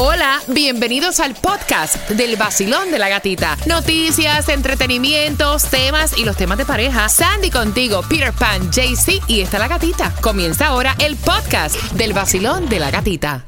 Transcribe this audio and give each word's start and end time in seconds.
Hola, 0.00 0.40
bienvenidos 0.46 1.18
al 1.18 1.34
podcast 1.34 2.08
del 2.10 2.36
vacilón 2.36 2.92
de 2.92 3.00
la 3.00 3.08
gatita. 3.08 3.56
Noticias, 3.66 4.48
entretenimientos, 4.48 5.64
temas 5.64 6.16
y 6.16 6.24
los 6.24 6.36
temas 6.36 6.56
de 6.56 6.64
pareja. 6.64 7.08
Sandy 7.08 7.50
contigo, 7.50 8.02
Peter 8.08 8.32
Pan, 8.32 8.70
JC 8.70 9.20
y 9.26 9.40
está 9.40 9.58
la 9.58 9.66
gatita. 9.66 10.14
Comienza 10.20 10.68
ahora 10.68 10.94
el 11.00 11.16
podcast 11.16 11.74
del 11.94 12.12
vacilón 12.12 12.68
de 12.68 12.78
la 12.78 12.92
gatita. 12.92 13.47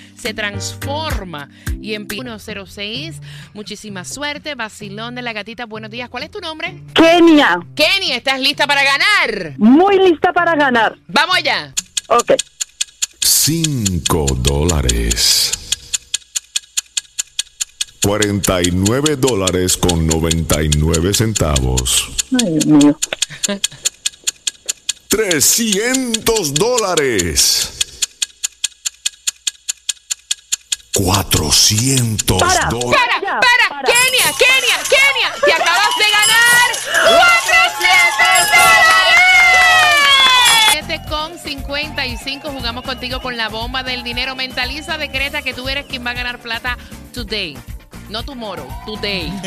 se 0.21 0.33
transforma 0.33 1.49
y 1.81 1.95
en 1.95 2.07
106. 2.07 3.17
Muchísima 3.53 4.05
suerte, 4.05 4.55
vacilón 4.55 5.15
de 5.15 5.21
la 5.21 5.33
gatita. 5.33 5.65
Buenos 5.65 5.89
días. 5.89 6.09
¿Cuál 6.09 6.23
es 6.23 6.31
tu 6.31 6.39
nombre? 6.39 6.81
Kenia, 6.93 7.59
Kenny, 7.75 8.11
¿estás 8.11 8.39
lista 8.39 8.67
para 8.67 8.83
ganar? 8.83 9.55
muy 9.57 9.97
lista 9.97 10.31
para 10.33 10.55
ganar. 10.55 10.97
Vamos 11.07 11.35
allá. 11.35 11.73
Ok. 12.07 12.33
5 13.19 14.25
dólares. 14.39 15.51
49 18.03 19.15
dólares 19.15 19.77
con 19.77 20.07
99 20.07 21.13
centavos. 21.13 22.09
Ay, 22.43 22.53
Dios 22.53 22.65
mío. 22.65 22.99
300 25.07 26.53
dólares. 26.53 27.80
400 31.03 32.37
Para, 32.37 32.69
dólares. 32.69 33.01
Para, 33.21 33.39
para, 33.39 33.69
para. 33.69 33.87
Kenia, 33.87 34.31
Kenia, 34.37 34.77
Kenia, 34.87 35.33
te 35.43 35.53
acabas 35.53 35.95
de 35.97 36.05
ganar 36.13 36.69
400 37.17 38.51
dólares. 40.87 41.01
con 41.09 41.39
55 41.39 42.51
jugamos 42.51 42.83
contigo 42.83 43.19
con 43.19 43.35
la 43.35 43.49
bomba 43.49 43.81
del 43.83 44.03
dinero. 44.03 44.35
Mentaliza, 44.35 44.99
decreta 44.99 45.41
que 45.41 45.55
tú 45.55 45.67
eres 45.69 45.87
quien 45.87 46.05
va 46.05 46.11
a 46.11 46.13
ganar 46.13 46.37
plata 46.39 46.77
today. 47.13 47.57
No 48.09 48.23
tomorrow, 48.23 48.67
today. 48.85 49.31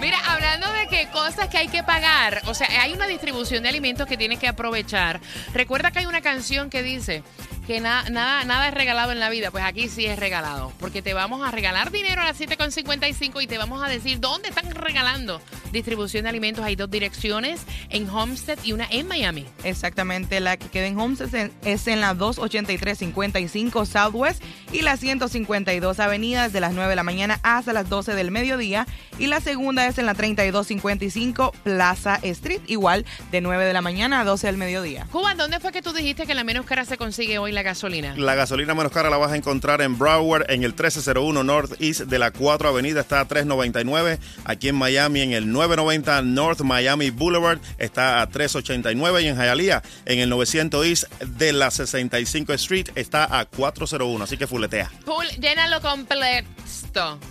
Mira, 0.00 0.18
hablando 0.26 0.70
de 0.72 0.86
que 0.88 1.08
cosas 1.08 1.48
que 1.48 1.58
hay 1.58 1.68
que 1.68 1.82
pagar, 1.82 2.42
o 2.46 2.54
sea, 2.54 2.68
hay 2.82 2.92
una 2.92 3.06
distribución 3.06 3.62
de 3.62 3.70
alimentos 3.70 4.06
que 4.06 4.16
tienes 4.16 4.38
que 4.38 4.46
aprovechar. 4.46 5.20
Recuerda 5.54 5.90
que 5.90 6.00
hay 6.00 6.06
una 6.06 6.20
canción 6.20 6.70
que 6.70 6.82
dice 6.82 7.24
que 7.66 7.80
na- 7.80 8.08
nada, 8.10 8.44
nada 8.44 8.68
es 8.68 8.74
regalado 8.74 9.10
en 9.12 9.18
la 9.20 9.28
vida, 9.28 9.50
pues 9.50 9.64
aquí 9.64 9.88
sí 9.88 10.06
es 10.06 10.18
regalado, 10.18 10.72
porque 10.78 11.02
te 11.02 11.14
vamos 11.14 11.46
a 11.46 11.50
regalar 11.50 11.90
dinero 11.90 12.22
a 12.22 12.24
las 12.26 12.38
7.55 12.38 13.40
y 13.42 13.46
te 13.46 13.58
vamos 13.58 13.82
a 13.84 13.88
decir 13.88 14.20
dónde 14.20 14.48
están 14.50 14.70
regalando 14.70 15.40
distribución 15.72 16.22
de 16.24 16.28
alimentos. 16.30 16.64
Hay 16.64 16.76
dos 16.76 16.90
direcciones, 16.90 17.62
en 17.90 18.08
Homestead 18.08 18.58
y 18.62 18.72
una 18.72 18.86
en 18.90 19.08
Miami. 19.08 19.46
Exactamente, 19.64 20.38
la 20.40 20.56
que 20.56 20.68
queda 20.68 20.86
en 20.86 20.98
Homestead 20.98 21.50
es 21.64 21.86
en- 21.88 22.00
la 22.00 22.14
283-55 22.14 23.84
Southwest 23.86 24.42
y 24.72 24.82
la 24.82 24.96
152 24.96 25.98
Avenida 26.00 26.44
desde 26.44 26.60
las 26.60 26.72
9 26.72 26.90
de 26.90 26.96
la 26.96 27.02
mañana 27.02 27.40
hasta 27.42 27.72
las 27.72 27.88
12 27.88 28.14
del 28.14 28.30
mediodía. 28.30 28.86
Y 29.18 29.26
la 29.26 29.40
segunda 29.40 29.86
es 29.86 29.98
en 29.98 30.06
la 30.06 30.14
3255 30.14 31.52
Plaza 31.64 32.20
Street, 32.22 32.60
igual 32.66 33.04
de 33.32 33.40
9 33.40 33.64
de 33.64 33.72
la 33.72 33.80
mañana 33.80 34.20
a 34.20 34.24
12 34.24 34.46
del 34.46 34.56
mediodía. 34.56 35.06
Cuba, 35.10 35.34
¿dónde 35.34 35.58
fue 35.60 35.72
que 35.72 35.82
tú 35.82 35.92
dijiste 35.92 36.26
que 36.26 36.34
la 36.34 36.44
menos 36.44 36.66
cara 36.66 36.84
se 36.84 36.96
consigue 36.96 37.38
hoy 37.38 37.52
la 37.56 37.62
gasolina? 37.62 38.14
La 38.16 38.36
gasolina 38.36 38.74
menos 38.74 38.92
cara 38.92 39.10
la 39.10 39.16
vas 39.16 39.32
a 39.32 39.36
encontrar 39.36 39.80
en 39.80 39.98
Broward, 39.98 40.48
en 40.48 40.62
el 40.62 40.70
1301 40.70 41.42
Northeast 41.42 42.02
de 42.02 42.18
la 42.20 42.30
4 42.30 42.68
Avenida 42.68 43.00
está 43.00 43.18
a 43.20 43.24
399. 43.24 44.20
Aquí 44.44 44.68
en 44.68 44.76
Miami, 44.76 45.22
en 45.22 45.32
el 45.32 45.50
990 45.50 46.22
North 46.22 46.60
Miami 46.60 47.10
Boulevard 47.10 47.58
está 47.78 48.20
a 48.20 48.28
389. 48.28 49.22
Y 49.22 49.26
en 49.26 49.36
Hialeah, 49.36 49.82
en 50.04 50.20
el 50.20 50.28
900 50.28 50.86
East 50.86 51.12
de 51.22 51.52
la 51.52 51.70
65 51.70 52.52
Street 52.52 52.88
está 52.94 53.38
a 53.38 53.46
401. 53.46 54.22
Así 54.22 54.36
que 54.36 54.46
fuletea. 54.46 54.92
Llénalo 55.40 55.80
completo. 55.80 56.55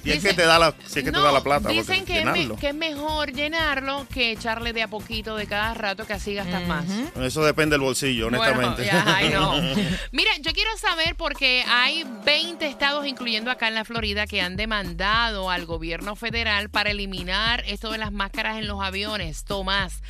Si 0.03 0.11
es 0.11 0.23
que 0.23 0.33
te 0.33 0.43
da 0.45 0.57
la, 0.59 0.73
si 0.85 0.99
es 0.99 1.05
que 1.05 1.11
te 1.11 1.19
da 1.19 1.31
la 1.31 1.41
plata. 1.43 1.63
porque 1.63 1.77
Dicen 1.79 2.05
que 2.05 2.19
es, 2.19 2.25
me- 2.25 2.55
que 2.57 2.69
es 2.69 2.75
mejor 2.75 3.31
llenarlo 3.33 4.05
que 4.13 4.31
echarle 4.31 4.73
de 4.73 4.83
a 4.83 4.87
poquito 4.87 5.35
de 5.35 5.47
cada 5.47 5.73
rato 5.73 6.05
que 6.05 6.13
así 6.13 6.33
gastas 6.33 6.67
más. 6.67 6.85
Eso 7.19 7.43
depende 7.43 7.73
del 7.75 7.81
bolsillo, 7.81 8.27
honestamente. 8.27 8.83
Bueno, 8.83 9.05
ya, 9.05 9.15
ay, 9.15 9.29
no. 9.29 9.53
Mira, 10.11 10.31
yo 10.41 10.51
quiero 10.53 10.69
saber 10.77 11.15
porque 11.15 11.63
hay 11.67 12.05
20 12.25 12.65
estados, 12.67 13.05
incluyendo 13.07 13.51
acá 13.51 13.67
en 13.67 13.75
la 13.75 13.85
Florida, 13.85 14.27
que 14.27 14.41
han 14.41 14.55
demandado 14.55 15.49
al 15.49 15.65
gobierno 15.65 16.15
federal 16.15 16.69
para 16.69 16.91
eliminar 16.91 17.63
esto 17.67 17.91
de 17.91 17.97
las 17.97 18.11
máscaras 18.11 18.57
en 18.57 18.67
los 18.67 18.81
aviones. 18.81 19.43
Tomás, 19.43 20.01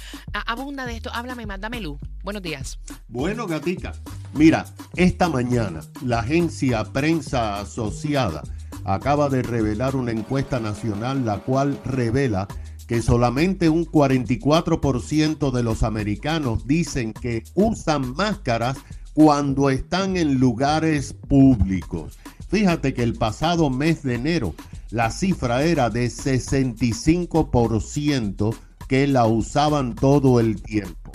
abunda 0.46 0.86
de 0.86 0.96
esto. 0.98 1.12
Háblame 1.14 1.46
más, 1.46 1.60
dame 1.60 1.82
luz. 1.82 2.00
Buenos 2.24 2.42
días. 2.42 2.80
Bueno, 3.08 3.46
gatica, 3.48 3.94
mira, 4.34 4.66
esta 4.96 5.30
mañana 5.30 5.82
la 6.04 6.20
agencia 6.20 6.84
Prensa 6.86 7.60
Asociada 7.60 8.42
acaba 8.86 9.28
de 9.30 9.42
revelar 9.42 9.96
una 9.96 10.12
encuesta 10.12 10.60
nacional 10.60 11.26
la 11.26 11.40
cual 11.40 11.80
revela 11.84 12.48
que 12.88 13.02
solamente 13.02 13.68
un 13.68 13.86
44% 13.86 15.52
de 15.52 15.64
los 15.64 15.82
americanos 15.84 16.66
dicen 16.68 17.14
que 17.14 17.44
usan 17.56 18.16
máscaras 18.16 18.78
cuando 19.14 19.70
están 19.70 20.16
en 20.18 20.40
lugares 20.40 21.14
públicos. 21.14 22.18
Fíjate 22.48 22.94
que 22.94 23.04
el 23.04 23.16
pasado 23.16 23.72
mes 23.72 24.04
de 24.04 24.16
enero 24.16 24.54
la 24.92 25.10
cifra 25.10 25.64
era 25.64 25.90
de 25.90 26.06
65% 26.06 28.56
que 28.88 29.08
la 29.08 29.26
usaban 29.26 29.96
todo 29.96 30.40
el 30.40 30.62
tiempo 30.62 31.06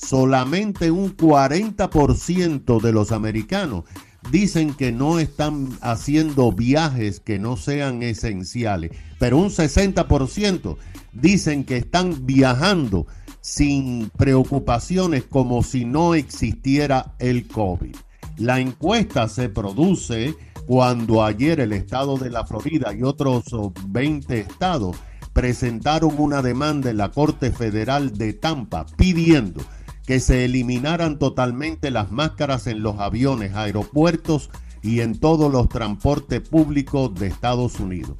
solamente 0.00 0.90
un 0.90 1.16
40% 1.16 2.80
de 2.80 2.92
los 2.92 3.12
americanos 3.12 3.84
dicen 4.30 4.74
que 4.74 4.92
no 4.92 5.18
están 5.18 5.68
haciendo 5.80 6.52
viajes 6.52 7.20
que 7.20 7.38
no 7.38 7.56
sean 7.56 8.02
esenciales, 8.02 8.92
pero 9.18 9.38
un 9.38 9.48
60% 9.48 10.76
dicen 11.12 11.64
que 11.64 11.76
están 11.76 12.26
viajando 12.26 13.06
sin 13.40 14.10
preocupaciones 14.10 15.24
como 15.24 15.62
si 15.62 15.84
no 15.84 16.14
existiera 16.14 17.14
el 17.18 17.46
COVID. 17.48 17.96
La 18.36 18.60
encuesta 18.60 19.28
se 19.28 19.48
produce 19.48 20.34
cuando 20.66 21.24
ayer 21.24 21.60
el 21.60 21.72
estado 21.72 22.16
de 22.16 22.30
la 22.30 22.44
Florida 22.44 22.94
y 22.94 23.02
otros 23.02 23.52
oh, 23.52 23.72
20 23.88 24.38
estados 24.38 24.96
presentaron 25.32 26.14
una 26.18 26.42
demanda 26.42 26.90
en 26.90 26.96
la 26.96 27.10
Corte 27.10 27.50
Federal 27.50 28.16
de 28.16 28.32
Tampa 28.32 28.86
pidiendo 28.96 29.60
que 30.06 30.20
se 30.20 30.44
eliminaran 30.44 31.18
totalmente 31.18 31.90
las 31.90 32.10
máscaras 32.10 32.66
en 32.66 32.82
los 32.82 32.98
aviones, 32.98 33.54
aeropuertos 33.54 34.50
y 34.82 35.00
en 35.00 35.18
todos 35.18 35.52
los 35.52 35.68
transportes 35.68 36.40
públicos 36.40 37.14
de 37.14 37.28
Estados 37.28 37.80
Unidos. 37.80 38.16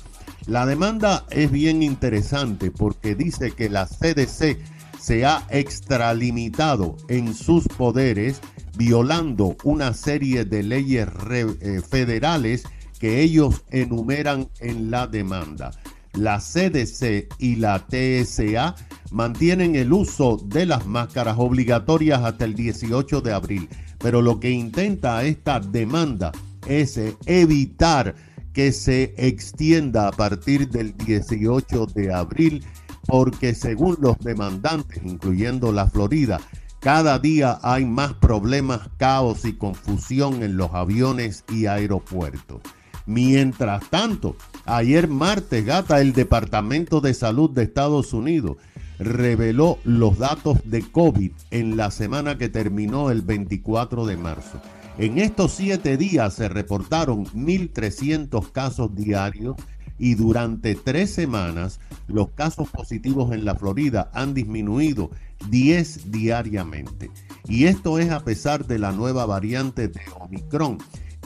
La 0.46 0.66
demanda 0.66 1.26
es 1.30 1.50
bien 1.50 1.82
interesante 1.82 2.70
porque 2.70 3.14
dice 3.14 3.52
que 3.52 3.68
la 3.68 3.86
CDC 3.86 4.58
se 4.98 5.24
ha 5.24 5.46
extralimitado 5.50 6.96
en 7.08 7.34
sus 7.34 7.66
poderes 7.66 8.40
violando 8.76 9.56
una 9.64 9.94
serie 9.94 10.44
de 10.44 10.62
leyes 10.62 11.08
eh, 11.30 11.80
federales 11.88 12.64
que 12.98 13.22
ellos 13.22 13.62
enumeran 13.70 14.48
en 14.60 14.90
la 14.90 15.06
demanda. 15.06 15.70
La 16.12 16.38
CDC 16.38 17.28
y 17.38 17.56
la 17.56 17.86
TSA 17.86 18.74
mantienen 19.10 19.76
el 19.76 19.92
uso 19.92 20.40
de 20.44 20.66
las 20.66 20.86
máscaras 20.86 21.36
obligatorias 21.38 22.22
hasta 22.22 22.44
el 22.44 22.54
18 22.54 23.20
de 23.20 23.32
abril, 23.32 23.68
pero 23.98 24.22
lo 24.22 24.40
que 24.40 24.50
intenta 24.50 25.24
esta 25.24 25.60
demanda 25.60 26.32
es 26.66 26.98
evitar 27.26 28.14
que 28.52 28.72
se 28.72 29.14
extienda 29.16 30.08
a 30.08 30.12
partir 30.12 30.68
del 30.68 30.96
18 30.96 31.86
de 31.86 32.12
abril 32.12 32.64
porque 33.06 33.54
según 33.54 33.96
los 34.00 34.18
demandantes, 34.18 35.02
incluyendo 35.04 35.72
la 35.72 35.86
Florida, 35.86 36.40
cada 36.80 37.18
día 37.18 37.58
hay 37.62 37.84
más 37.84 38.14
problemas, 38.14 38.88
caos 38.96 39.44
y 39.44 39.54
confusión 39.54 40.42
en 40.42 40.56
los 40.56 40.72
aviones 40.72 41.44
y 41.50 41.66
aeropuertos. 41.66 42.60
Mientras 43.06 43.88
tanto, 43.90 44.36
ayer 44.64 45.08
martes, 45.08 45.64
Gata, 45.64 46.00
el 46.00 46.12
Departamento 46.12 47.00
de 47.00 47.12
Salud 47.12 47.50
de 47.50 47.64
Estados 47.64 48.12
Unidos 48.12 48.56
reveló 49.00 49.78
los 49.84 50.18
datos 50.18 50.58
de 50.64 50.82
COVID 50.82 51.32
en 51.50 51.76
la 51.76 51.90
semana 51.90 52.36
que 52.36 52.50
terminó 52.50 53.10
el 53.10 53.22
24 53.22 54.04
de 54.04 54.16
marzo. 54.18 54.60
En 54.98 55.18
estos 55.18 55.52
siete 55.52 55.96
días 55.96 56.34
se 56.34 56.50
reportaron 56.50 57.24
1.300 57.26 58.52
casos 58.52 58.94
diarios 58.94 59.56
y 59.98 60.14
durante 60.14 60.74
tres 60.74 61.10
semanas 61.10 61.80
los 62.08 62.30
casos 62.30 62.68
positivos 62.68 63.32
en 63.32 63.46
la 63.46 63.54
Florida 63.54 64.10
han 64.12 64.34
disminuido 64.34 65.10
10 65.48 66.10
diariamente. 66.10 67.10
Y 67.48 67.64
esto 67.64 67.98
es 67.98 68.10
a 68.10 68.20
pesar 68.20 68.66
de 68.66 68.78
la 68.78 68.92
nueva 68.92 69.24
variante 69.24 69.88
de 69.88 70.00
Omicron, 70.20 70.76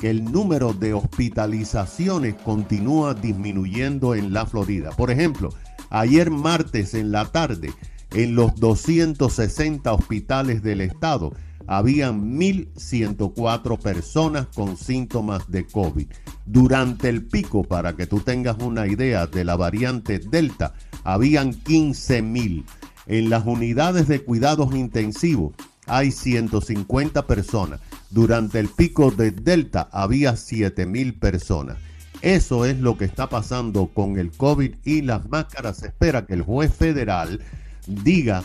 que 0.01 0.11
el 0.11 0.25
número 0.25 0.73
de 0.73 0.95
hospitalizaciones 0.95 2.37
continúa 2.37 3.15
disminuyendo 3.15 4.15
en 4.15 4.33
la 4.33 4.47
Florida. 4.47 4.91
Por 4.91 5.11
ejemplo, 5.11 5.51
ayer 5.95 6.31
martes 6.31 6.95
en 6.95 7.13
la 7.13 7.27
tarde, 7.27 7.73
en 8.13 8.35
los 8.35 8.57
260 8.57 9.93
hospitales 9.93 10.63
del 10.63 10.81
estado, 10.81 11.33
habían 11.69 12.37
1.104 12.37 13.79
personas 13.79 14.49
con 14.55 14.77
síntomas 14.77 15.49
de 15.51 15.65
COVID. 15.67 16.07
Durante 16.47 17.09
el 17.09 17.25
pico, 17.25 17.63
para 17.63 17.95
que 17.95 18.07
tú 18.07 18.21
tengas 18.21 18.59
una 18.59 18.89
idea 18.89 19.29
de 19.29 19.45
la 19.45 19.57
variante 19.57 20.19
Delta, 20.19 20.75
habían 21.05 21.53
15.000. 21.53 22.65
En 23.07 23.31
las 23.31 23.47
unidades 23.47 24.09
de 24.09 24.23
cuidados 24.23 24.75
intensivos 24.75 25.55
hay 25.87 26.11
150 26.11 27.27
personas. 27.27 27.81
Durante 28.11 28.59
el 28.59 28.69
pico 28.69 29.11
de 29.13 29.31
Delta 29.31 29.89
había 29.93 30.33
7.000 30.33 31.19
personas. 31.19 31.79
Eso 32.25 32.65
es 32.65 32.79
lo 32.79 32.97
que 32.97 33.05
está 33.05 33.29
pasando 33.29 33.89
con 33.89 34.19
el 34.19 34.31
COVID 34.31 34.77
y 34.83 35.03
las 35.03 35.29
máscaras. 35.29 35.77
Se 35.77 35.89
espera 35.89 36.25
que 36.25 36.33
el 36.33 36.41
juez 36.41 36.73
federal 36.73 37.39
diga 37.87 38.45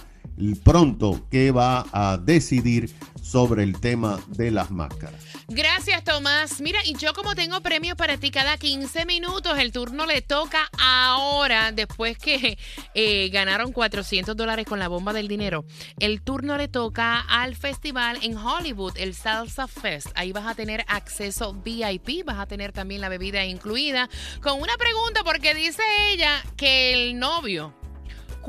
pronto 0.63 1.25
qué 1.29 1.51
va 1.51 1.85
a 1.91 2.17
decidir 2.17 2.93
sobre 3.21 3.63
el 3.63 3.79
tema 3.79 4.19
de 4.27 4.51
las 4.51 4.71
máscaras. 4.71 5.29
Gracias, 5.51 6.03
Tomás. 6.03 6.61
Mira, 6.61 6.79
y 6.85 6.95
yo 6.95 7.13
como 7.13 7.33
tengo 7.33 7.59
premios 7.61 7.95
para 7.95 8.17
ti 8.17 8.29
cada 8.29 8.57
15 8.57 9.05
minutos, 9.05 9.57
el 9.57 9.71
turno 9.71 10.05
le 10.05 10.21
toca 10.21 10.69
ahora, 10.79 11.71
después 11.71 12.19
que 12.19 12.57
eh, 12.93 13.29
ganaron 13.29 13.71
400 13.71 14.37
dólares 14.37 14.67
con 14.67 14.77
la 14.77 14.87
bomba 14.87 15.11
del 15.11 15.27
dinero. 15.27 15.65
El 15.99 16.21
turno 16.21 16.55
le 16.55 16.67
toca 16.67 17.19
al 17.19 17.55
festival 17.55 18.19
en 18.21 18.37
Hollywood, 18.37 18.93
el 18.97 19.15
Salsa 19.15 19.67
Fest. 19.67 20.07
Ahí 20.13 20.31
vas 20.31 20.45
a 20.45 20.53
tener 20.53 20.85
acceso 20.87 21.53
VIP, 21.53 22.25
vas 22.25 22.37
a 22.37 22.45
tener 22.45 22.71
también 22.71 23.01
la 23.01 23.09
bebida 23.09 23.43
incluida. 23.43 24.07
Con 24.41 24.61
una 24.61 24.77
pregunta, 24.77 25.23
porque 25.23 25.55
dice 25.55 25.81
ella 26.11 26.43
que 26.57 26.93
el 26.93 27.17
novio 27.17 27.73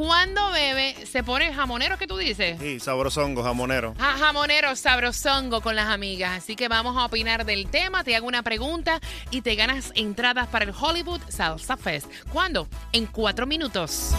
cuando 0.00 0.50
bebe, 0.50 0.94
se 1.05 1.23
pone 1.23 1.52
jamonero, 1.52 1.99
¿qué 1.99 2.06
tú 2.06 2.17
dices? 2.17 2.58
Sí, 2.58 2.81
sabrosongo, 2.81 3.43
jamonero. 3.43 3.94
jamonero, 3.99 4.75
sabrosongo 4.75 5.61
con 5.61 5.76
las 5.76 5.88
amigas. 5.88 6.38
Así 6.38 6.56
que 6.56 6.69
vamos 6.69 6.97
a 6.97 7.05
opinar 7.05 7.44
del 7.44 7.69
tema, 7.69 8.02
te 8.02 8.17
hago 8.17 8.26
una 8.26 8.43
pregunta 8.43 8.99
y 9.31 9.43
te 9.43 9.56
ganas 9.56 9.93
entradas 9.94 10.49
para 10.49 10.64
el 10.64 10.73
Hollywood 10.73 11.20
Salsa 11.29 11.76
Fest. 11.76 12.11
¿Cuándo? 12.32 12.67
En 12.93 13.05
cuatro 13.05 13.47
minutos. 13.47 14.12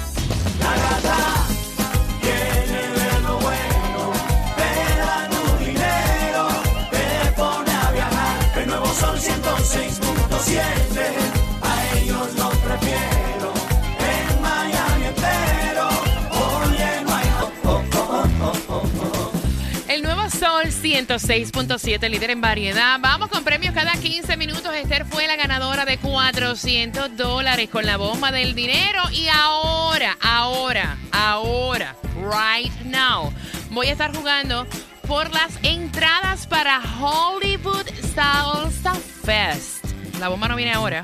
La 0.59 1.60
106.7, 21.07 22.09
líder 22.09 22.29
en 22.29 22.41
variedad. 22.41 22.99
Vamos 22.99 23.29
con 23.29 23.43
premios 23.43 23.73
cada 23.73 23.93
15 23.93 24.37
minutos. 24.37 24.71
Esther 24.75 25.03
fue 25.05 25.25
la 25.25 25.35
ganadora 25.35 25.83
de 25.83 25.97
400 25.97 27.17
dólares 27.17 27.69
con 27.69 27.87
la 27.87 27.97
bomba 27.97 28.31
del 28.31 28.53
dinero. 28.53 29.01
Y 29.11 29.27
ahora, 29.27 30.15
ahora, 30.21 30.97
ahora, 31.11 31.95
right 32.17 32.73
now, 32.83 33.33
voy 33.71 33.87
a 33.87 33.93
estar 33.93 34.15
jugando 34.15 34.67
por 35.07 35.33
las 35.33 35.57
entradas 35.63 36.45
para 36.45 36.79
Hollywood 36.99 37.87
Salsa 38.13 38.93
Fest. 39.23 39.83
La 40.19 40.27
bomba 40.27 40.49
no 40.49 40.55
viene 40.55 40.73
ahora. 40.73 41.01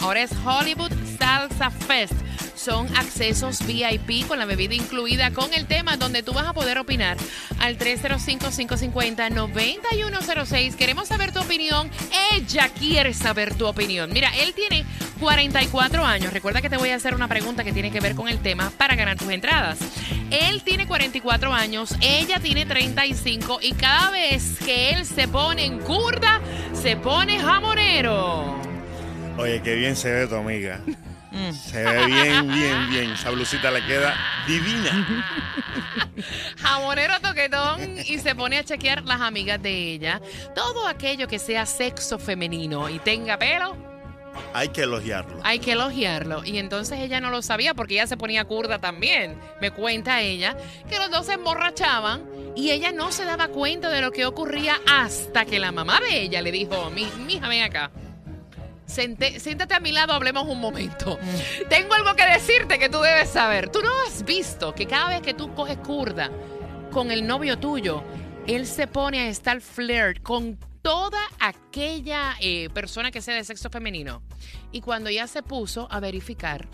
Ahora 0.00 0.20
es 0.20 0.32
Hollywood 0.44 0.92
Salsa 1.18 1.70
Fest. 1.70 2.27
Son 2.58 2.86
accesos 2.96 3.64
VIP 3.64 4.26
con 4.26 4.40
la 4.40 4.44
bebida 4.44 4.74
incluida 4.74 5.30
con 5.30 5.54
el 5.54 5.66
tema 5.66 5.96
donde 5.96 6.24
tú 6.24 6.32
vas 6.32 6.48
a 6.48 6.52
poder 6.52 6.78
opinar 6.78 7.16
al 7.60 7.78
305-550-9106. 7.78 10.74
Queremos 10.74 11.06
saber 11.06 11.30
tu 11.30 11.38
opinión. 11.38 11.88
Ella 12.34 12.68
quiere 12.76 13.14
saber 13.14 13.54
tu 13.54 13.66
opinión. 13.66 14.10
Mira, 14.12 14.32
él 14.36 14.54
tiene 14.54 14.84
44 15.20 16.04
años. 16.04 16.32
Recuerda 16.32 16.60
que 16.60 16.68
te 16.68 16.76
voy 16.76 16.90
a 16.90 16.96
hacer 16.96 17.14
una 17.14 17.28
pregunta 17.28 17.62
que 17.62 17.72
tiene 17.72 17.92
que 17.92 18.00
ver 18.00 18.16
con 18.16 18.28
el 18.28 18.40
tema 18.40 18.72
para 18.76 18.96
ganar 18.96 19.16
tus 19.16 19.30
entradas. 19.30 19.78
Él 20.32 20.64
tiene 20.64 20.88
44 20.88 21.54
años, 21.54 21.94
ella 22.00 22.40
tiene 22.40 22.66
35 22.66 23.60
y 23.62 23.74
cada 23.74 24.10
vez 24.10 24.58
que 24.64 24.90
él 24.90 25.06
se 25.06 25.28
pone 25.28 25.64
en 25.64 25.78
curda, 25.78 26.40
se 26.74 26.96
pone 26.96 27.38
jamonero. 27.38 28.60
Oye, 29.38 29.62
qué 29.62 29.76
bien 29.76 29.94
se 29.94 30.10
ve 30.10 30.26
tu 30.26 30.34
amiga. 30.34 30.80
Se 31.52 31.82
ve 31.84 32.06
bien, 32.06 32.48
bien, 32.52 32.90
bien. 32.90 33.10
Esa 33.12 33.30
blusita 33.30 33.70
le 33.70 33.84
queda 33.86 34.14
divina. 34.46 35.24
Jamonero 36.62 37.20
toquetón 37.20 37.98
y 37.98 38.18
se 38.18 38.34
pone 38.34 38.58
a 38.58 38.64
chequear 38.64 39.04
las 39.04 39.20
amigas 39.20 39.62
de 39.62 39.92
ella. 39.92 40.20
Todo 40.54 40.86
aquello 40.86 41.28
que 41.28 41.38
sea 41.38 41.66
sexo 41.66 42.18
femenino 42.18 42.88
y 42.88 42.98
tenga 42.98 43.38
pelo, 43.38 43.76
Hay 44.54 44.68
que 44.68 44.82
elogiarlo. 44.82 45.40
hay 45.44 45.58
que 45.58 45.72
elogiarlo. 45.72 46.44
Y 46.44 46.58
entonces 46.58 46.98
ella 47.00 47.20
no 47.20 47.30
lo 47.30 47.42
sabía 47.42 47.74
porque 47.74 47.94
ella 47.94 48.06
se 48.06 48.16
ponía 48.16 48.44
curda 48.44 48.78
también. 48.78 49.38
Me 49.60 49.70
cuenta 49.70 50.20
ella 50.22 50.56
que 50.88 50.98
los 50.98 51.10
dos 51.10 51.26
se 51.26 51.34
emborrachaban 51.34 52.22
y 52.56 52.70
ella 52.70 52.90
no 52.92 53.12
se 53.12 53.24
daba 53.24 53.48
cuenta 53.48 53.90
de 53.90 54.00
lo 54.00 54.10
que 54.12 54.26
ocurría 54.26 54.76
hasta 54.90 55.44
que 55.44 55.58
la 55.58 55.72
mamá 55.72 56.00
de 56.00 56.22
ella 56.22 56.42
le 56.42 56.50
dijo, 56.52 56.90
mi, 56.90 57.06
mija, 57.26 57.48
ven 57.48 57.62
acá. 57.62 57.90
Sente- 58.88 59.38
siéntate 59.38 59.74
a 59.74 59.80
mi 59.80 59.92
lado, 59.92 60.12
hablemos 60.14 60.46
un 60.48 60.60
momento. 60.60 61.18
Tengo 61.68 61.94
algo 61.94 62.14
que 62.14 62.24
decirte 62.26 62.78
que 62.78 62.88
tú 62.88 63.00
debes 63.00 63.28
saber. 63.28 63.68
Tú 63.68 63.80
no 63.82 63.90
has 64.06 64.24
visto 64.24 64.74
que 64.74 64.86
cada 64.86 65.10
vez 65.10 65.20
que 65.22 65.34
tú 65.34 65.54
coges 65.54 65.76
curda 65.78 66.30
con 66.90 67.10
el 67.10 67.26
novio 67.26 67.58
tuyo, 67.58 68.02
él 68.46 68.66
se 68.66 68.86
pone 68.86 69.20
a 69.20 69.28
estar 69.28 69.60
flirt 69.60 70.22
con 70.22 70.58
toda 70.80 71.20
aquella 71.38 72.34
eh, 72.40 72.70
persona 72.72 73.10
que 73.10 73.20
sea 73.20 73.34
de 73.34 73.44
sexo 73.44 73.68
femenino. 73.68 74.22
Y 74.72 74.80
cuando 74.80 75.10
ya 75.10 75.26
se 75.26 75.42
puso 75.42 75.86
a 75.90 76.00
verificar, 76.00 76.66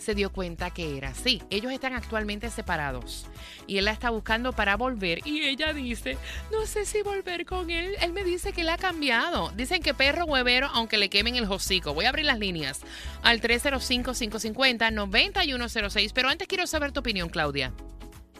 se 0.00 0.14
dio 0.14 0.32
cuenta 0.32 0.70
que 0.70 0.96
era 0.96 1.10
así. 1.10 1.42
Ellos 1.50 1.72
están 1.72 1.94
actualmente 1.94 2.50
separados 2.50 3.26
y 3.66 3.78
él 3.78 3.84
la 3.84 3.92
está 3.92 4.10
buscando 4.10 4.52
para 4.52 4.76
volver 4.76 5.20
y 5.24 5.42
ella 5.42 5.72
dice, 5.72 6.18
no 6.50 6.66
sé 6.66 6.84
si 6.84 7.02
volver 7.02 7.44
con 7.44 7.70
él. 7.70 7.94
Él 8.00 8.12
me 8.12 8.24
dice 8.24 8.52
que 8.52 8.64
le 8.64 8.72
ha 8.72 8.78
cambiado. 8.78 9.50
Dicen 9.50 9.82
que 9.82 9.94
perro 9.94 10.24
huevero 10.24 10.68
aunque 10.72 10.98
le 10.98 11.10
quemen 11.10 11.36
el 11.36 11.44
hocico. 11.44 11.94
Voy 11.94 12.06
a 12.06 12.08
abrir 12.08 12.26
las 12.26 12.38
líneas 12.38 12.80
al 13.22 13.40
305-550-9106. 13.40 16.10
Pero 16.14 16.28
antes 16.28 16.48
quiero 16.48 16.66
saber 16.66 16.92
tu 16.92 17.00
opinión, 17.00 17.28
Claudia. 17.28 17.72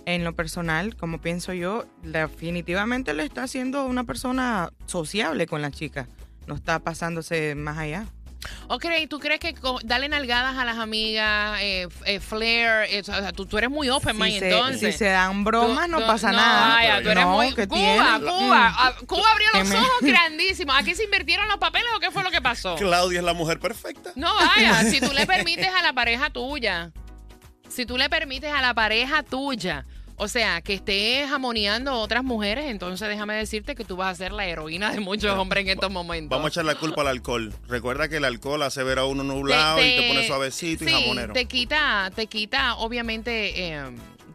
En 0.06 0.24
lo 0.24 0.34
personal, 0.34 0.96
como 0.96 1.20
pienso 1.20 1.52
yo, 1.52 1.84
definitivamente 2.02 3.12
le 3.14 3.24
está 3.24 3.44
haciendo 3.44 3.84
una 3.84 4.04
persona 4.04 4.72
sociable 4.86 5.46
con 5.46 5.62
la 5.62 5.70
chica. 5.70 6.08
No 6.46 6.54
está 6.54 6.78
pasándose 6.80 7.54
más 7.54 7.78
allá. 7.78 8.06
Ok, 8.68 8.86
¿tú 9.08 9.18
crees 9.18 9.38
que 9.40 9.54
darle 9.84 10.08
nalgadas 10.08 10.56
a 10.56 10.64
las 10.64 10.78
amigas, 10.78 11.58
eh, 11.60 11.88
eh, 12.06 12.20
flair, 12.20 12.86
eh, 12.88 13.00
o 13.00 13.04
sea, 13.04 13.32
tú, 13.32 13.44
tú 13.46 13.58
eres 13.58 13.68
muy 13.68 13.88
open, 13.90 14.16
Si 14.16 14.22
mind, 14.22 14.38
se, 14.38 14.50
entonces? 14.50 14.92
si 14.94 14.98
se 14.98 15.04
dan 15.06 15.44
bromas, 15.44 15.86
Tú- 15.86 15.92
no 15.92 15.98
tú- 16.00 16.06
pasa 16.06 16.32
nada. 16.32 16.74
vaya, 16.74 17.02
tú 17.02 17.10
eres 17.10 17.24
no, 17.24 17.32
muy... 17.32 17.52
¿qué 17.54 17.68
Cuba, 17.68 17.78
tiene? 17.78 18.20
Cuba, 18.20 18.70
Mm. 18.70 18.74
ah, 18.78 18.92
Cuba 19.06 19.22
abrió 19.32 19.48
los 19.54 19.70
ojos 19.72 19.98
grandísimos. 20.02 20.74
¿Aquí 20.78 20.94
se 20.94 21.04
invirtieron 21.04 21.46
los 21.48 21.58
papeles 21.58 21.88
o 21.94 22.00
qué 22.00 22.10
fue 22.10 22.22
lo 22.22 22.30
que 22.30 22.40
pasó? 22.40 22.76
Claudia 22.76 23.18
es 23.18 23.24
la 23.24 23.34
mujer 23.34 23.58
perfecta. 23.60 24.12
No, 24.16 24.34
vaya, 24.34 24.84
si 24.84 25.00
tú 25.00 25.12
le 25.12 25.26
permites 25.26 25.68
a 25.74 25.82
la 25.82 25.92
pareja 25.92 26.30
tuya, 26.30 26.92
si 27.68 27.84
tú 27.86 27.96
le 27.98 28.08
permites 28.08 28.52
a 28.52 28.60
la 28.62 28.74
pareja 28.74 29.22
tuya 29.22 29.84
O 30.22 30.28
sea, 30.28 30.60
que 30.60 30.74
estés 30.74 31.30
jamoneando 31.30 31.92
a 31.92 31.94
otras 31.96 32.22
mujeres, 32.22 32.66
entonces 32.66 33.08
déjame 33.08 33.36
decirte 33.36 33.74
que 33.74 33.84
tú 33.84 33.96
vas 33.96 34.12
a 34.12 34.14
ser 34.14 34.32
la 34.32 34.44
heroína 34.44 34.92
de 34.92 35.00
muchos 35.00 35.34
hombres 35.38 35.64
en 35.64 35.70
estos 35.70 35.90
momentos. 35.90 36.28
Vamos 36.28 36.44
a 36.44 36.48
echar 36.50 36.66
la 36.66 36.74
culpa 36.74 37.00
al 37.00 37.06
alcohol. 37.06 37.54
Recuerda 37.68 38.06
que 38.06 38.18
el 38.18 38.26
alcohol 38.26 38.62
hace 38.62 38.82
ver 38.82 38.98
a 38.98 39.06
uno 39.06 39.24
nublado 39.24 39.78
y 39.78 39.96
te 39.96 40.08
pone 40.08 40.26
suavecito 40.26 40.84
y 40.84 40.92
jamonero. 40.92 41.32
Te 41.32 41.46
quita, 41.46 42.12
te 42.14 42.26
quita, 42.26 42.74
obviamente, 42.76 43.66
eh, 43.66 43.82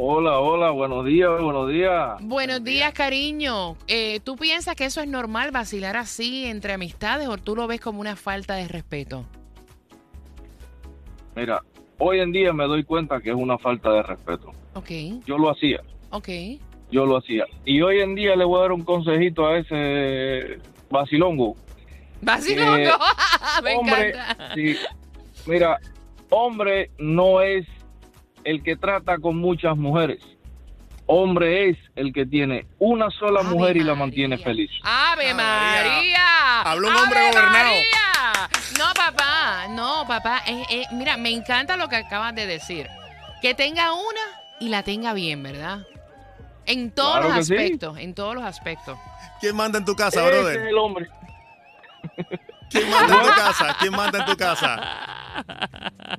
Hola, 0.03 0.39
hola, 0.39 0.71
buenos 0.71 1.05
días, 1.05 1.29
buenos 1.39 1.69
días. 1.69 2.13
Buenos 2.21 2.63
días, 2.63 2.91
cariño. 2.91 3.75
Eh, 3.87 4.19
¿Tú 4.23 4.35
piensas 4.35 4.75
que 4.75 4.85
eso 4.85 4.99
es 4.99 5.07
normal 5.07 5.51
vacilar 5.51 5.95
así 5.95 6.45
entre 6.47 6.73
amistades 6.73 7.27
o 7.27 7.37
tú 7.37 7.55
lo 7.55 7.67
ves 7.67 7.79
como 7.81 7.99
una 8.01 8.15
falta 8.15 8.55
de 8.55 8.67
respeto? 8.67 9.25
Mira, 11.35 11.61
hoy 11.99 12.19
en 12.19 12.31
día 12.31 12.51
me 12.51 12.63
doy 12.65 12.83
cuenta 12.83 13.21
que 13.21 13.29
es 13.29 13.35
una 13.35 13.59
falta 13.59 13.91
de 13.91 14.01
respeto. 14.01 14.51
Ok, 14.73 14.89
Yo 15.27 15.37
lo 15.37 15.51
hacía, 15.51 15.81
ok. 16.09 16.29
yo 16.89 17.05
lo 17.05 17.17
hacía. 17.17 17.45
Y 17.63 17.83
hoy 17.83 17.99
en 17.99 18.15
día 18.15 18.35
le 18.35 18.43
voy 18.43 18.57
a 18.57 18.61
dar 18.63 18.71
un 18.71 18.83
consejito 18.83 19.45
a 19.45 19.59
ese 19.59 20.57
vacilongo. 20.89 21.55
Vacilongo. 22.23 22.75
Eh, 22.75 22.89
Me 23.63 23.75
hombre, 23.75 24.09
encanta. 24.09 24.53
sí. 24.55 24.75
Mira, 25.45 25.79
hombre 26.31 26.89
no 26.97 27.39
es 27.41 27.67
el 28.43 28.63
que 28.63 28.75
trata 28.75 29.17
con 29.19 29.37
muchas 29.37 29.75
mujeres. 29.77 30.21
Hombre 31.07 31.69
es 31.69 31.77
el 31.95 32.13
que 32.13 32.25
tiene 32.25 32.65
una 32.79 33.09
sola 33.11 33.43
mujer 33.43 33.75
y 33.75 33.81
la 33.83 33.95
mantiene 33.95 34.37
feliz. 34.37 34.69
¡Ave 34.83 35.33
María! 35.33 36.61
Habló 36.61 36.87
un 36.87 36.95
hombre 36.95 37.19
¡Ave 37.19 37.29
gobernado. 37.31 37.51
María! 37.53 38.49
No, 38.79 38.85
papá, 38.93 39.67
no, 39.69 40.05
papá. 40.07 40.41
Eh, 40.47 40.63
eh, 40.69 40.83
mira, 40.93 41.17
me 41.17 41.29
encanta 41.29 41.75
lo 41.75 41.89
que 41.89 41.97
acabas 41.97 42.33
de 42.35 42.47
decir. 42.47 42.87
Que 43.41 43.53
tenga 43.53 43.91
una 43.93 44.21
y 44.59 44.69
la 44.69 44.83
tenga 44.83 45.13
bien, 45.13 45.43
¿verdad? 45.43 45.79
En 46.65 46.91
todos 46.91 47.17
Claro 47.19 47.35
los 47.35 47.47
sí. 47.47 47.55
aspectos, 47.55 47.97
en 47.97 48.13
todos 48.13 48.35
los 48.35 48.43
aspectos. 48.43 48.97
¿Quién 49.41 49.55
manda 49.55 49.79
en 49.79 49.85
tu 49.85 49.95
casa, 49.95 50.21
Ese 50.21 50.29
brother? 50.39 50.61
es 50.61 50.67
el 50.67 50.77
hombre. 50.77 51.07
¿Quién 52.69 52.89
manda 52.89 53.15
en 53.15 53.21
tu 53.21 53.29
casa? 53.35 53.75
¿Quién 53.79 53.91
manda 53.91 54.19
en 54.19 54.25
tu 54.25 54.37
casa? 54.37 55.20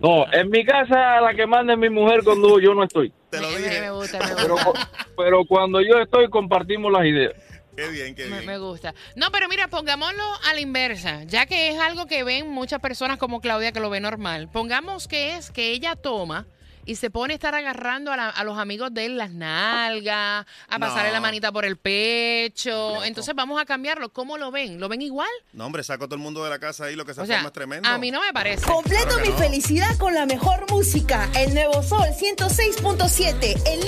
No, 0.01 0.25
en 0.33 0.51
mi 0.51 0.65
casa 0.65 1.21
la 1.21 1.35
que 1.35 1.47
manda 1.47 1.75
es 1.75 1.79
mi 1.79 1.91
mujer 1.91 2.23
cuando 2.25 2.59
yo 2.59 2.75
no 2.75 2.85
estoy. 2.85 3.13
Te 3.31 3.41
lo 3.41 3.49
dije. 3.49 3.81
Me 3.81 3.91
gusta, 3.91 4.19
me 4.19 4.35
Pero, 4.35 4.55
gusta. 4.55 4.89
pero 5.17 5.45
cuando 5.45 5.81
yo 5.81 5.99
estoy 5.99 6.29
compartimos 6.29 6.91
las 6.93 7.05
ideas. 7.05 7.35
Qué 7.77 7.89
bien, 7.89 8.15
qué 8.15 8.27
Me, 8.27 8.43
me 8.43 8.59
gusta. 8.59 8.95
No, 9.17 9.31
pero 9.33 9.49
mira, 9.49 9.69
pongámoslo 9.69 10.23
a 10.51 10.53
la 10.55 10.61
inversa, 10.61 11.23
ya 11.25 11.47
que 11.47 11.71
es 11.71 11.79
algo 11.81 12.07
que 12.07 12.23
ven 12.23 12.51
muchas 12.51 12.81
personas 12.81 13.17
como 13.19 13.41
Claudia 13.41 13.73
que 13.73 13.81
lo 13.81 13.89
ve 13.89 14.01
normal. 14.01 14.49
Pongamos 14.53 15.09
que 15.09 15.37
es 15.37 15.51
que 15.51 15.71
ella 15.71 15.97
toma 15.97 16.47
y 16.85 16.97
se 16.97 17.11
pone 17.11 17.35
a 17.35 17.37
estar 17.37 17.55
agarrando 17.55 18.13
a, 18.13 18.17
la- 18.17 18.29
a 18.31 18.45
los 18.45 18.59
amigos 18.59 18.93
de 18.93 19.07
él 19.07 19.17
las 19.19 19.31
nalgas, 19.31 20.47
a 20.69 20.79
pasarle 20.79 21.09
No. 21.09 21.15
la 21.15 21.21
manita 21.21 21.53
por 21.53 21.65
el 21.65 21.77
pecho. 21.77 23.03
Entonces 23.05 23.35
vamos 23.35 23.61
a 23.61 23.65
cambiarlo. 23.65 24.13
¿Cómo 24.13 24.37
lo 24.39 24.51
ven? 24.51 24.81
¿Lo 24.81 24.89
ven 24.89 25.03
igual? 25.03 25.29
No, 25.53 25.67
hombre, 25.67 25.83
saco 25.83 26.05
a 26.05 26.07
todo 26.09 26.17
el 26.17 26.23
mundo 26.23 26.43
de 26.45 26.51
la 26.51 26.59
casa 26.59 26.85
ahí, 26.87 26.97
lo 26.97 27.05
que 27.05 27.15
se 27.15 27.21
forma 27.25 27.47
es 27.47 27.53
tremendo. 27.53 27.89
a 27.89 27.99
mí 27.99 28.11
no 28.11 28.21
me 28.21 28.33
parece. 28.33 28.65
Completo 28.67 29.05
Claro 29.09 29.23
mi 29.23 29.29
no. 29.29 29.39
felicidad 29.39 29.97
con 29.99 30.15
la 30.15 30.27
mejor 30.27 30.71
música. 30.71 31.29
El 31.37 31.55
Nuevo 31.55 31.83
Sol 31.83 32.07
106.7. 32.19 33.63
El 33.67 33.85